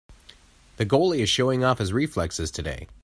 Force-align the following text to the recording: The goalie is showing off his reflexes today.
The 0.77 0.85
goalie 0.87 1.19
is 1.19 1.29
showing 1.29 1.63
off 1.63 1.77
his 1.77 1.93
reflexes 1.93 2.49
today. 2.49 2.87